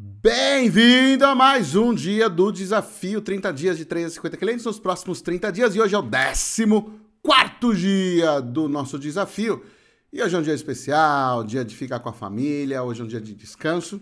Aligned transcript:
Bem-vindo 0.00 1.26
a 1.26 1.34
mais 1.34 1.74
um 1.74 1.92
dia 1.92 2.30
do 2.30 2.52
desafio 2.52 3.20
30 3.20 3.52
dias 3.52 3.76
de 3.76 3.84
3 3.84 4.06
a 4.06 4.10
50 4.10 4.36
clientes 4.36 4.64
nos 4.64 4.78
próximos 4.78 5.20
30 5.20 5.50
dias 5.50 5.74
e 5.74 5.80
hoje 5.80 5.92
é 5.92 5.98
o 5.98 6.08
14 6.08 7.76
dia 7.76 8.38
do 8.38 8.68
nosso 8.68 8.96
desafio. 8.96 9.66
E 10.12 10.22
hoje 10.22 10.36
é 10.36 10.38
um 10.38 10.42
dia 10.42 10.54
especial, 10.54 11.42
dia 11.42 11.64
de 11.64 11.74
ficar 11.74 11.98
com 11.98 12.10
a 12.10 12.12
família, 12.12 12.80
hoje 12.80 13.00
é 13.00 13.04
um 13.04 13.08
dia 13.08 13.20
de 13.20 13.34
descanso, 13.34 14.00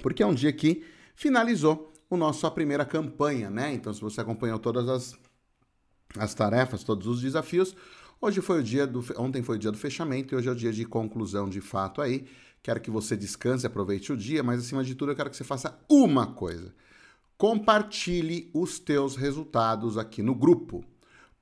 porque 0.00 0.22
é 0.22 0.26
um 0.26 0.32
dia 0.32 0.52
que 0.52 0.84
finalizou 1.16 1.92
o 2.08 2.16
nosso 2.16 2.46
a 2.46 2.50
primeira 2.52 2.84
campanha, 2.84 3.50
né? 3.50 3.74
Então, 3.74 3.92
se 3.92 4.00
você 4.00 4.20
acompanhou 4.20 4.60
todas 4.60 4.88
as, 4.88 5.18
as 6.16 6.34
tarefas, 6.34 6.84
todos 6.84 7.08
os 7.08 7.20
desafios, 7.20 7.74
hoje 8.22 8.40
foi 8.40 8.60
o 8.60 8.62
dia 8.62 8.86
do 8.86 9.04
ontem 9.18 9.42
foi 9.42 9.56
o 9.56 9.58
dia 9.58 9.72
do 9.72 9.76
fechamento 9.76 10.32
e 10.32 10.36
hoje 10.38 10.48
é 10.48 10.52
o 10.52 10.54
dia 10.54 10.72
de 10.72 10.84
conclusão 10.84 11.48
de 11.48 11.60
fato 11.60 12.00
aí. 12.00 12.26
Quero 12.62 12.80
que 12.80 12.90
você 12.90 13.16
descanse, 13.16 13.66
aproveite 13.66 14.12
o 14.12 14.16
dia, 14.16 14.42
mas 14.42 14.60
acima 14.60 14.84
de 14.84 14.94
tudo 14.94 15.10
eu 15.10 15.16
quero 15.16 15.28
que 15.28 15.36
você 15.36 15.42
faça 15.42 15.76
uma 15.90 16.28
coisa. 16.28 16.72
Compartilhe 17.36 18.48
os 18.54 18.78
teus 18.78 19.16
resultados 19.16 19.98
aqui 19.98 20.22
no 20.22 20.32
grupo. 20.32 20.84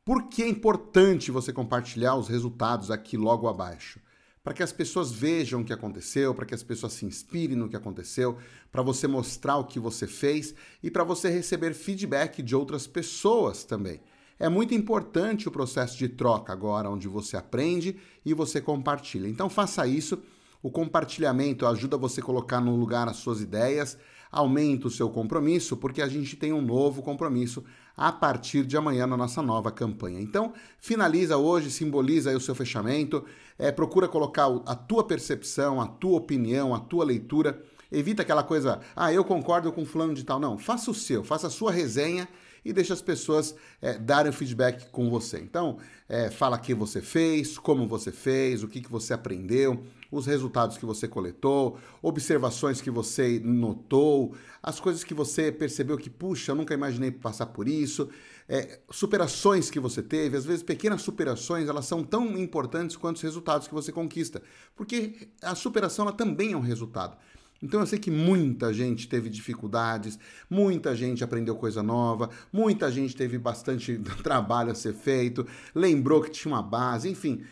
Por 0.03 0.29
que 0.29 0.43
é 0.43 0.49
importante 0.49 1.31
você 1.31 1.53
compartilhar 1.53 2.17
os 2.17 2.27
resultados 2.27 2.91
aqui 2.91 3.19
logo 3.19 3.47
abaixo? 3.47 4.01
Para 4.43 4.55
que 4.55 4.63
as 4.63 4.73
pessoas 4.73 5.13
vejam 5.13 5.61
o 5.61 5.65
que 5.65 5.75
aconteceu, 5.75 6.35
para 6.35 6.47
que 6.47 6.55
as 6.55 6.63
pessoas 6.63 6.95
se 6.95 7.05
inspirem 7.05 7.55
no 7.55 7.69
que 7.69 7.77
aconteceu, 7.77 8.39
para 8.73 8.81
você 8.81 9.07
mostrar 9.07 9.59
o 9.59 9.67
que 9.67 9.79
você 9.79 10.07
fez 10.07 10.55
e 10.83 10.91
para 10.91 11.05
você 11.05 11.29
receber 11.29 11.75
feedback 11.75 12.43
de 12.43 12.57
outras 12.57 12.87
pessoas 12.87 13.63
também. 13.65 14.01
É 14.41 14.49
muito 14.49 14.75
importante 14.75 15.47
o 15.47 15.53
processo 15.53 15.97
de 15.97 16.09
troca 16.09 16.53
agora, 16.53 16.91
onde 16.91 17.07
você 17.07 17.37
aprende 17.37 17.97
e 18.25 18.35
você 18.35 18.61
compartilha. 18.61 19.29
Então 19.29 19.49
faça 19.49 19.87
isso 19.87 20.19
o 20.63 20.71
compartilhamento 20.71 21.67
ajuda 21.67 21.97
você 21.97 22.21
a 22.21 22.25
colocar 22.25 22.61
no 22.61 22.77
lugar 22.77 23.09
as 23.09 23.17
suas 23.17 23.41
ideias, 23.41 23.97
aumenta 24.31 24.89
o 24.89 24.91
seu 24.91 25.09
compromisso, 25.09 25.77
porque 25.77 26.03
a 26.03 26.09
gente 26.09 26.37
tem 26.37 26.53
um 26.53 26.61
novo 26.61 27.03
compromisso 27.03 27.65
a 27.97 28.13
partir 28.13 28.65
de 28.65 28.77
amanhã 28.77 29.07
na 29.07 29.17
nossa 29.17 29.43
nova 29.43 29.71
campanha. 29.71 30.21
Então, 30.21 30.53
finaliza 30.79 31.37
hoje, 31.37 31.71
simboliza 31.71 32.37
o 32.37 32.41
seu 32.41 32.55
fechamento, 32.55 33.25
é, 33.59 33.73
procura 33.73 34.07
colocar 34.07 34.47
a 34.67 34.75
tua 34.75 35.05
percepção, 35.05 35.81
a 35.81 35.87
tua 35.87 36.19
opinião, 36.19 36.75
a 36.75 36.81
tua 36.81 37.05
leitura. 37.05 37.63
Evita 37.91 38.23
aquela 38.23 38.43
coisa, 38.43 38.81
ah, 38.95 39.13
eu 39.13 39.25
concordo 39.25 39.73
com 39.73 39.85
fulano 39.85 40.15
de 40.15 40.25
tal. 40.25 40.39
Não, 40.39 40.59
faça 40.59 40.91
o 40.91 40.95
seu, 40.95 41.25
faça 41.25 41.49
a 41.49 41.51
sua 41.51 41.73
resenha 41.73 42.29
e 42.65 42.73
deixa 42.73 42.95
as 42.95 43.03
pessoas 43.03 43.55
é, 43.81 43.99
darem 43.99 44.31
o 44.31 44.33
feedback 44.33 44.89
com 44.91 45.09
você. 45.11 45.39
Então, 45.39 45.79
é, 46.09 46.31
fala 46.31 46.57
o 46.57 46.61
que 46.61 46.75
você 46.75 47.01
fez, 47.01 47.59
como 47.59 47.87
você 47.87 48.11
fez, 48.11 48.63
o 48.63 48.69
que, 48.69 48.81
que 48.81 48.91
você 48.91 49.15
aprendeu, 49.15 49.83
os 50.11 50.27
resultados 50.27 50.77
que 50.77 50.85
você 50.85 51.07
coletou, 51.07 51.79
observações 52.03 52.81
que 52.81 52.91
você 52.91 53.41
notou, 53.45 54.35
as 54.63 54.81
coisas 54.81 55.05
que 55.05 55.15
você 55.15 55.53
percebeu 55.53 55.97
que, 55.97 56.11
puxa, 56.11 56.53
eu 56.53 56.57
nunca 56.57 56.75
imaginei 56.75 57.11
passar 57.11 57.47
por 57.47 57.69
isso, 57.69 58.09
é, 58.49 58.81
superações 58.91 59.71
que 59.71 59.79
você 59.79 60.03
teve, 60.03 60.37
às 60.37 60.45
vezes 60.45 60.65
pequenas 60.65 61.03
superações, 61.03 61.69
elas 61.69 61.87
são 61.87 62.03
tão 62.03 62.37
importantes 62.37 62.97
quanto 62.97 63.17
os 63.17 63.23
resultados 63.23 63.69
que 63.69 63.75
você 63.75 63.93
conquista, 63.93 64.43
porque 64.75 65.29
a 65.41 65.55
superação 65.55 66.07
ela 66.07 66.15
também 66.15 66.53
é 66.53 66.57
um 66.57 66.61
resultado. 66.61 67.17
Então 67.63 67.81
eu 67.81 67.87
sei 67.87 67.99
que 67.99 68.11
muita 68.11 68.73
gente 68.73 69.09
teve 69.09 69.29
dificuldades, 69.29 70.19
muita 70.49 70.97
gente 70.97 71.23
aprendeu 71.23 71.55
coisa 71.57 71.83
nova, 71.83 72.31
muita 72.53 72.91
gente 72.91 73.15
teve 73.15 73.39
bastante 73.39 73.99
trabalho 74.23 74.71
a 74.71 74.75
ser 74.75 74.95
feito, 74.95 75.47
lembrou 75.75 76.23
que 76.23 76.31
tinha 76.31 76.55
uma 76.55 76.63
base, 76.63 77.09
enfim, 77.09 77.43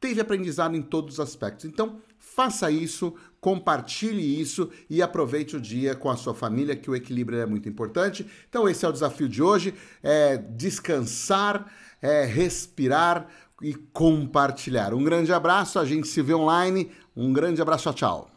teve 0.00 0.20
aprendizado 0.20 0.76
em 0.76 0.82
todos 0.82 1.14
os 1.14 1.20
aspectos. 1.20 1.64
Então, 1.64 2.00
faça 2.18 2.70
isso, 2.70 3.14
compartilhe 3.40 4.40
isso 4.40 4.70
e 4.88 5.02
aproveite 5.02 5.56
o 5.56 5.60
dia 5.60 5.94
com 5.94 6.10
a 6.10 6.16
sua 6.16 6.34
família, 6.34 6.76
que 6.76 6.90
o 6.90 6.94
equilíbrio 6.94 7.40
é 7.40 7.46
muito 7.46 7.68
importante. 7.68 8.26
Então, 8.48 8.68
esse 8.68 8.84
é 8.84 8.88
o 8.88 8.92
desafio 8.92 9.28
de 9.28 9.42
hoje: 9.42 9.74
é 10.02 10.36
descansar, 10.36 11.72
é 12.00 12.24
respirar 12.24 13.26
e 13.62 13.74
compartilhar. 13.74 14.94
Um 14.94 15.02
grande 15.02 15.32
abraço, 15.32 15.78
a 15.78 15.84
gente 15.84 16.06
se 16.06 16.22
vê 16.22 16.34
online. 16.34 16.90
Um 17.16 17.32
grande 17.32 17.62
abraço, 17.62 17.92
tchau. 17.92 18.35